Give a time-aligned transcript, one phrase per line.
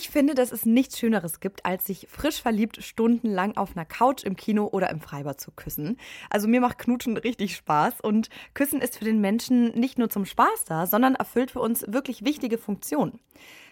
[0.00, 4.24] Ich finde, dass es nichts Schöneres gibt, als sich frisch verliebt stundenlang auf einer Couch
[4.24, 5.98] im Kino oder im Freibad zu küssen.
[6.30, 10.24] Also mir macht Knutschen richtig Spaß und Küssen ist für den Menschen nicht nur zum
[10.24, 13.20] Spaß da, sondern erfüllt für uns wirklich wichtige Funktionen.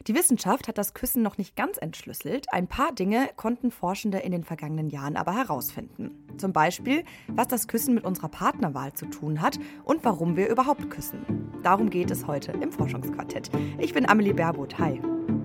[0.07, 2.53] Die Wissenschaft hat das Küssen noch nicht ganz entschlüsselt.
[2.53, 6.27] Ein paar Dinge konnten Forschende in den vergangenen Jahren aber herausfinden.
[6.37, 10.91] Zum Beispiel, was das Küssen mit unserer Partnerwahl zu tun hat und warum wir überhaupt
[10.91, 11.51] küssen.
[11.63, 13.51] Darum geht es heute im Forschungsquartett.
[13.79, 14.79] Ich bin Amelie Berbot.
[14.79, 15.01] Hi.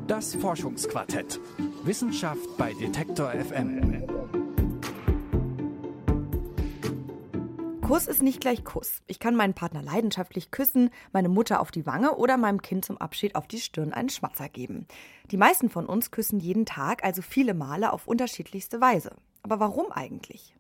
[0.07, 1.39] Das Forschungsquartett.
[1.83, 4.03] Wissenschaft bei Detektor FM.
[7.81, 9.01] Kuss ist nicht gleich Kuss.
[9.07, 12.97] Ich kann meinen Partner leidenschaftlich küssen, meine Mutter auf die Wange oder meinem Kind zum
[12.97, 14.87] Abschied auf die Stirn einen Schmatzer geben.
[15.31, 19.15] Die meisten von uns küssen jeden Tag, also viele Male auf unterschiedlichste Weise.
[19.41, 20.53] Aber warum eigentlich?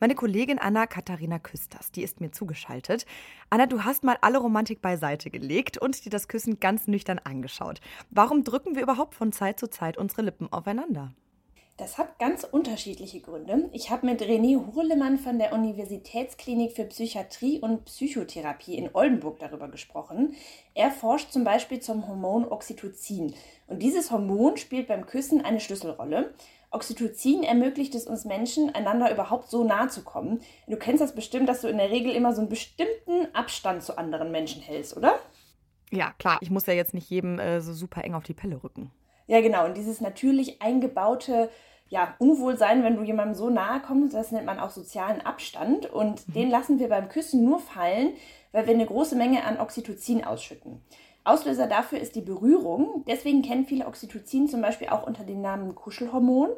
[0.00, 3.06] Meine Kollegin Anna Katharina Küsters, die ist mir zugeschaltet.
[3.50, 7.80] Anna, du hast mal alle Romantik beiseite gelegt und dir das Küssen ganz nüchtern angeschaut.
[8.10, 11.12] Warum drücken wir überhaupt von Zeit zu Zeit unsere Lippen aufeinander?
[11.78, 13.68] Das hat ganz unterschiedliche Gründe.
[13.72, 19.68] Ich habe mit René Hurlemann von der Universitätsklinik für Psychiatrie und Psychotherapie in Oldenburg darüber
[19.68, 20.34] gesprochen.
[20.72, 23.34] Er forscht zum Beispiel zum Hormon Oxytocin.
[23.66, 26.32] Und dieses Hormon spielt beim Küssen eine Schlüsselrolle.
[26.76, 30.40] Oxytocin ermöglicht es uns Menschen, einander überhaupt so nahe zu kommen.
[30.66, 33.96] Du kennst das bestimmt, dass du in der Regel immer so einen bestimmten Abstand zu
[33.96, 35.18] anderen Menschen hältst, oder?
[35.90, 36.38] Ja, klar.
[36.42, 38.90] Ich muss ja jetzt nicht jedem äh, so super eng auf die Pelle rücken.
[39.26, 39.64] Ja, genau.
[39.64, 41.48] Und dieses natürlich eingebaute
[41.88, 45.86] ja, Unwohlsein, wenn du jemandem so nahe kommst, das nennt man auch sozialen Abstand.
[45.86, 46.32] Und mhm.
[46.32, 48.14] den lassen wir beim Küssen nur fallen,
[48.52, 50.82] weil wir eine große Menge an Oxytocin ausschütten.
[51.26, 53.04] Auslöser dafür ist die Berührung.
[53.06, 56.50] Deswegen kennen viele Oxytocin zum Beispiel auch unter dem Namen Kuschelhormon.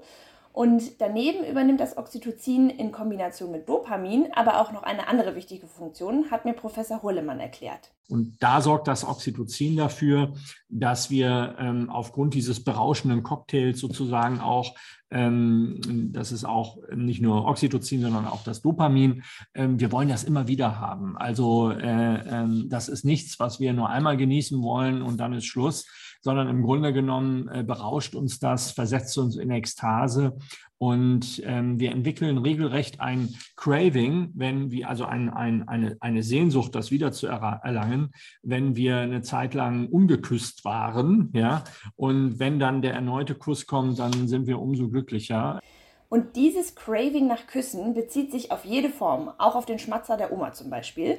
[0.59, 5.69] Und daneben übernimmt das Oxytocin in Kombination mit Dopamin aber auch noch eine andere wichtige
[5.69, 7.93] Funktion, hat mir Professor Hurlemann erklärt.
[8.09, 10.35] Und da sorgt das Oxytocin dafür,
[10.69, 14.75] dass wir ähm, aufgrund dieses berauschenden Cocktails sozusagen auch,
[15.13, 15.81] ähm,
[16.13, 19.23] das ist auch nicht nur Oxytocin, sondern auch das Dopamin,
[19.55, 21.17] ähm, wir wollen das immer wieder haben.
[21.17, 25.47] Also äh, äh, das ist nichts, was wir nur einmal genießen wollen und dann ist
[25.47, 25.87] Schluss,
[26.21, 30.37] sondern im Grunde genommen äh, berauscht uns das, versetzt uns in Ekstase
[30.79, 36.75] und ähm, wir entwickeln regelrecht ein Craving, wenn wir, also ein, ein, eine, eine Sehnsucht,
[36.77, 38.13] das wieder zu erlangen,
[38.43, 41.65] wenn wir eine Zeit lang ungeküsst waren, ja.
[41.97, 45.59] Und wenn dann der erneute Kuss kommt, dann sind wir umso glücklicher.
[46.09, 50.33] Und dieses Craving nach Küssen bezieht sich auf jede Form, auch auf den Schmatzer der
[50.33, 51.19] Oma zum Beispiel.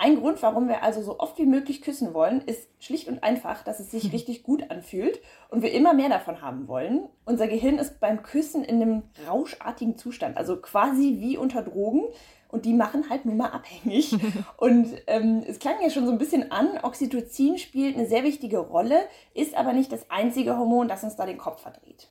[0.00, 3.64] Ein Grund, warum wir also so oft wie möglich küssen wollen, ist schlicht und einfach,
[3.64, 4.10] dass es sich mhm.
[4.10, 5.20] richtig gut anfühlt
[5.50, 7.08] und wir immer mehr davon haben wollen.
[7.24, 12.04] Unser Gehirn ist beim Küssen in einem rauschartigen Zustand, also quasi wie unter Drogen.
[12.50, 14.16] Und die machen halt nun mal abhängig.
[14.56, 18.58] Und ähm, es klang ja schon so ein bisschen an, Oxytocin spielt eine sehr wichtige
[18.58, 19.00] Rolle,
[19.34, 22.08] ist aber nicht das einzige Hormon, das uns da den Kopf verdreht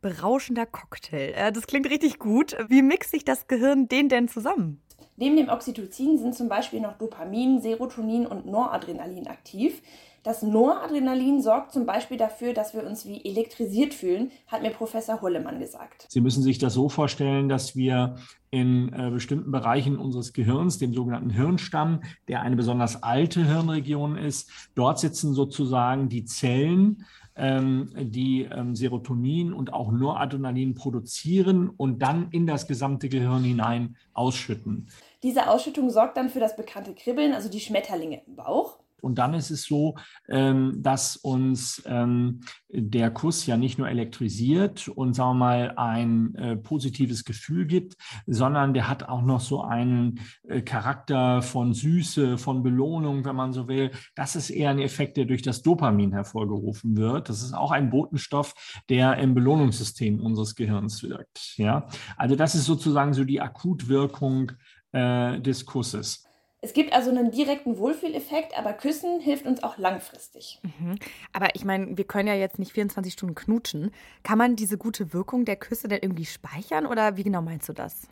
[0.00, 1.32] berauschender Cocktail.
[1.34, 2.56] Äh, das klingt richtig gut.
[2.68, 4.82] Wie mixt sich das Gehirn den denn zusammen?
[5.16, 9.82] Neben dem Oxytocin sind zum Beispiel noch Dopamin, Serotonin und Noradrenalin aktiv.
[10.26, 15.22] Das Noradrenalin sorgt zum Beispiel dafür, dass wir uns wie elektrisiert fühlen, hat mir Professor
[15.22, 16.06] Hullemann gesagt.
[16.08, 18.16] Sie müssen sich das so vorstellen, dass wir
[18.50, 24.50] in äh, bestimmten Bereichen unseres Gehirns, dem sogenannten Hirnstamm, der eine besonders alte Hirnregion ist,
[24.74, 27.04] dort sitzen sozusagen die Zellen,
[27.36, 33.96] ähm, die ähm, Serotonin und auch Noradrenalin produzieren und dann in das gesamte Gehirn hinein
[34.12, 34.88] ausschütten.
[35.22, 38.78] Diese Ausschüttung sorgt dann für das bekannte Kribbeln, also die Schmetterlinge im Bauch.
[39.02, 39.94] Und dann ist es so,
[40.28, 46.34] ähm, dass uns ähm, der Kuss ja nicht nur elektrisiert und sagen wir mal ein
[46.34, 47.96] äh, positives Gefühl gibt,
[48.26, 53.52] sondern der hat auch noch so einen äh, Charakter von Süße, von Belohnung, wenn man
[53.52, 53.90] so will.
[54.14, 57.28] Das ist eher ein Effekt, der durch das Dopamin hervorgerufen wird.
[57.28, 58.54] Das ist auch ein Botenstoff,
[58.88, 61.56] der im Belohnungssystem unseres Gehirns wirkt.
[61.58, 64.52] Ja, also das ist sozusagen so die Akutwirkung
[64.96, 66.24] äh, des Kusses.
[66.62, 70.58] Es gibt also einen direkten Wohlfühleffekt, aber Küssen hilft uns auch langfristig.
[70.62, 70.96] Mhm.
[71.32, 73.92] Aber ich meine, wir können ja jetzt nicht 24 Stunden knutschen.
[74.24, 77.72] Kann man diese gute Wirkung der Küsse denn irgendwie speichern oder wie genau meinst du
[77.72, 78.08] das?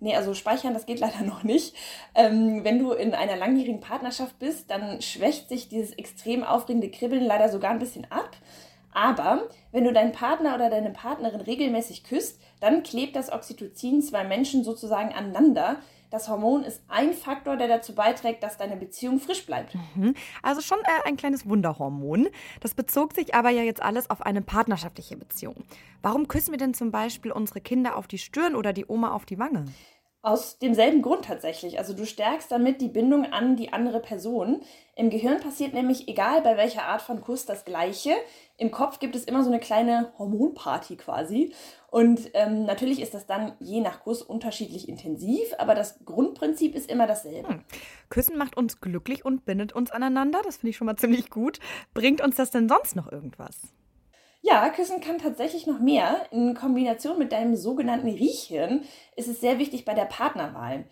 [0.00, 1.76] Nee, also speichern, das geht leider noch nicht.
[2.14, 7.22] Ähm, wenn du in einer langjährigen Partnerschaft bist, dann schwächt sich dieses extrem aufregende Kribbeln
[7.24, 8.36] leider sogar ein bisschen ab.
[8.94, 14.24] Aber wenn du deinen Partner oder deine Partnerin regelmäßig küsst, dann klebt das Oxytocin zwei
[14.24, 15.76] Menschen sozusagen aneinander,
[16.14, 19.74] das Hormon ist ein Faktor, der dazu beiträgt, dass deine Beziehung frisch bleibt.
[19.96, 20.14] Mhm.
[20.44, 22.28] Also schon äh, ein kleines Wunderhormon.
[22.60, 25.64] Das bezog sich aber ja jetzt alles auf eine partnerschaftliche Beziehung.
[26.02, 29.26] Warum küssen wir denn zum Beispiel unsere Kinder auf die Stirn oder die Oma auf
[29.26, 29.64] die Wange?
[30.24, 31.78] Aus demselben Grund tatsächlich.
[31.78, 34.62] Also du stärkst damit die Bindung an die andere Person.
[34.96, 38.14] Im Gehirn passiert nämlich, egal bei welcher Art von Kuss, das Gleiche.
[38.56, 41.52] Im Kopf gibt es immer so eine kleine Hormonparty quasi.
[41.90, 46.90] Und ähm, natürlich ist das dann je nach Kuss unterschiedlich intensiv, aber das Grundprinzip ist
[46.90, 47.46] immer dasselbe.
[47.50, 47.64] Hm.
[48.08, 50.40] Küssen macht uns glücklich und bindet uns aneinander.
[50.42, 51.58] Das finde ich schon mal ziemlich gut.
[51.92, 53.74] Bringt uns das denn sonst noch irgendwas?
[54.46, 56.26] Ja, Küssen kann tatsächlich noch mehr.
[56.30, 58.84] In Kombination mit deinem sogenannten Riechhirn
[59.16, 60.84] ist es sehr wichtig bei der Partnerwahl.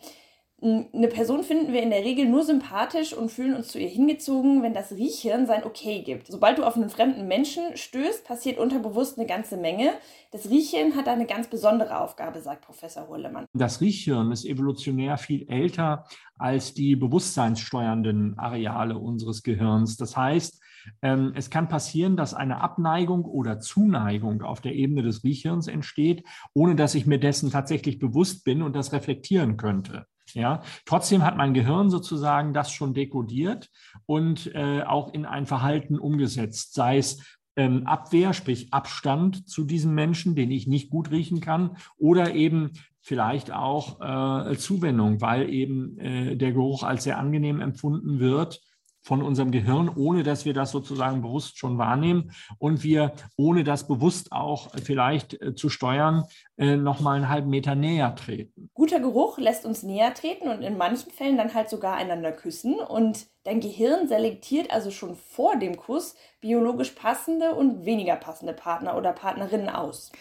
[0.63, 4.63] Eine Person finden wir in der Regel nur sympathisch und fühlen uns zu ihr hingezogen,
[4.63, 6.29] wenn das Riechhirn sein Okay gibt.
[6.29, 9.91] Sobald du auf einen fremden Menschen stößt, passiert unterbewusst eine ganze Menge.
[10.31, 13.47] Das Riechhirn hat eine ganz besondere Aufgabe, sagt Professor Hurlemann.
[13.55, 16.05] Das Riechhirn ist evolutionär viel älter
[16.39, 19.97] als die bewusstseinssteuernden Areale unseres Gehirns.
[19.97, 20.63] Das heißt,
[21.03, 26.25] ähm, es kann passieren, dass eine Abneigung oder Zuneigung auf der Ebene des Riechhirns entsteht,
[26.55, 30.07] ohne dass ich mir dessen tatsächlich bewusst bin und das reflektieren könnte.
[30.35, 33.71] Ja, trotzdem hat mein Gehirn sozusagen das schon dekodiert
[34.07, 37.23] und äh, auch in ein Verhalten umgesetzt, sei es
[37.57, 42.71] ähm, Abwehr, sprich Abstand zu diesem Menschen, den ich nicht gut riechen kann, oder eben
[43.01, 48.61] vielleicht auch äh, Zuwendung, weil eben äh, der Geruch als sehr angenehm empfunden wird
[49.03, 53.87] von unserem Gehirn, ohne dass wir das sozusagen bewusst schon wahrnehmen und wir, ohne das
[53.87, 56.25] bewusst auch vielleicht äh, zu steuern,
[56.57, 58.71] äh, nochmal einen halben Meter näher treten.
[58.75, 62.77] Guter Geruch lässt uns näher treten und in manchen Fällen dann halt sogar einander küssen
[62.77, 68.97] und dein Gehirn selektiert also schon vor dem Kuss biologisch passende und weniger passende Partner
[68.97, 70.13] oder Partnerinnen aus.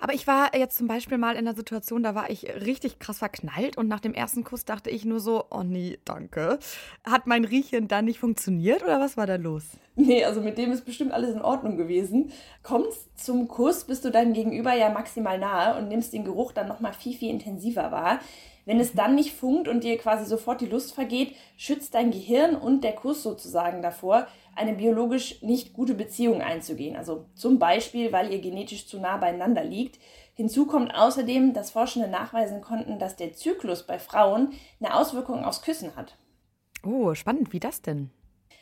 [0.00, 3.18] Aber ich war jetzt zum Beispiel mal in der Situation, da war ich richtig krass
[3.18, 6.58] verknallt und nach dem ersten Kuss dachte ich nur so, oh nee, danke.
[7.04, 9.64] Hat mein Riechen dann nicht funktioniert oder was war da los?
[9.96, 12.30] Nee, also mit dem ist bestimmt alles in Ordnung gewesen.
[12.62, 16.68] Kommst zum Kuss, bist du deinem Gegenüber ja maximal nahe und nimmst den Geruch dann
[16.68, 18.20] nochmal viel, viel intensiver wahr.
[18.68, 22.54] Wenn es dann nicht funkt und dir quasi sofort die Lust vergeht, schützt dein Gehirn
[22.54, 26.94] und der Kuss sozusagen davor, eine biologisch nicht gute Beziehung einzugehen.
[26.94, 29.98] Also zum Beispiel, weil ihr genetisch zu nah beieinander liegt.
[30.34, 35.62] Hinzu kommt außerdem, dass Forschende nachweisen konnten, dass der Zyklus bei Frauen eine Auswirkung aufs
[35.62, 36.18] Küssen hat.
[36.84, 37.54] Oh, spannend.
[37.54, 38.10] Wie das denn?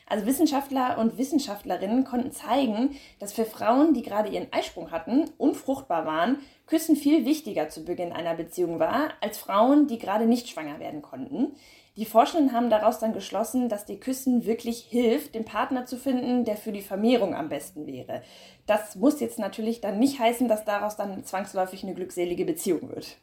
[0.05, 6.05] Also Wissenschaftler und Wissenschaftlerinnen konnten zeigen, dass für Frauen, die gerade ihren Eisprung hatten, unfruchtbar
[6.05, 10.79] waren, Küssen viel wichtiger zu Beginn einer Beziehung war, als Frauen, die gerade nicht schwanger
[10.79, 11.55] werden konnten.
[11.97, 16.45] Die Forschenden haben daraus dann geschlossen, dass die Küssen wirklich hilft, den Partner zu finden,
[16.45, 18.21] der für die Vermehrung am besten wäre.
[18.67, 23.17] Das muss jetzt natürlich dann nicht heißen, dass daraus dann zwangsläufig eine glückselige Beziehung wird.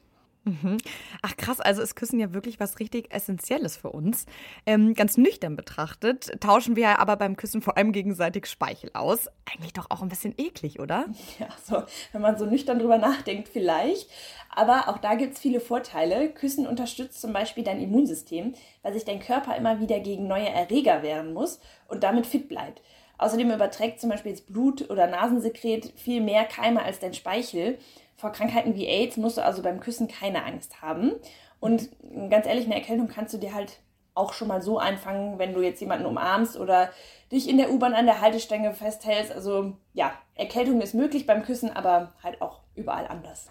[0.45, 0.77] Mhm.
[1.23, 4.27] Ach krass, also ist Küssen ja wirklich was richtig Essentielles für uns.
[4.67, 9.29] Ähm, ganz nüchtern betrachtet tauschen wir aber beim Küssen vor allem gegenseitig Speichel aus.
[9.51, 11.07] Eigentlich doch auch ein bisschen eklig, oder?
[11.39, 11.83] Ja, so,
[12.13, 14.09] wenn man so nüchtern drüber nachdenkt, vielleicht.
[14.51, 16.31] Aber auch da gibt es viele Vorteile.
[16.31, 21.03] Küssen unterstützt zum Beispiel dein Immunsystem, weil sich dein Körper immer wieder gegen neue Erreger
[21.03, 21.59] wehren muss
[21.89, 22.83] und damit fit bleibt.
[23.17, 27.79] Außerdem überträgt zum Beispiel das Blut oder Nasensekret viel mehr Keime als dein Speichel.
[28.17, 31.13] Vor Krankheiten wie AIDS musst du also beim Küssen keine Angst haben.
[31.61, 31.91] Und
[32.31, 33.81] ganz ehrlich, eine Erkältung kannst du dir halt
[34.15, 36.91] auch schon mal so einfangen, wenn du jetzt jemanden umarmst oder
[37.33, 39.33] dich in der U-Bahn an der Haltestelle festhältst.
[39.33, 43.51] Also ja, Erkältung ist möglich beim Küssen, aber halt auch überall anders.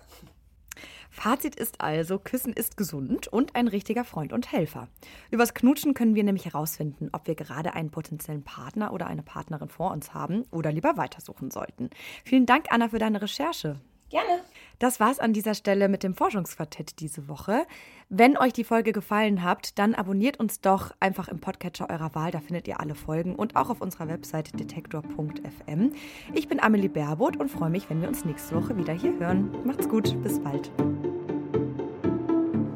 [1.10, 4.88] Fazit ist also, Küssen ist gesund und ein richtiger Freund und Helfer.
[5.30, 9.70] Übers Knutschen können wir nämlich herausfinden, ob wir gerade einen potenziellen Partner oder eine Partnerin
[9.70, 11.92] vor uns haben oder lieber weitersuchen sollten.
[12.26, 13.80] Vielen Dank, Anna, für deine Recherche.
[14.14, 14.44] Gerne.
[14.78, 17.66] Das war's an dieser Stelle mit dem Forschungsquartett diese Woche.
[18.10, 22.30] Wenn euch die Folge gefallen hat, dann abonniert uns doch einfach im Podcatcher eurer Wahl.
[22.30, 25.94] Da findet ihr alle Folgen und auch auf unserer Website detektor.fm.
[26.32, 29.50] Ich bin Amelie Baerboth und freue mich, wenn wir uns nächste Woche wieder hier hören.
[29.66, 30.72] Macht's gut, bis bald.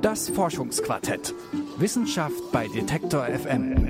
[0.02, 1.36] Das Forschungsquartett.
[1.78, 3.87] Wissenschaft bei Detektor FM.